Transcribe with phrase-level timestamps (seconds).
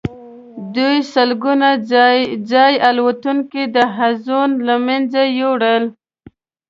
[0.75, 1.69] دوی سلګونه
[2.51, 5.83] ځايي الوتونکي او حلزون له منځه یوړل.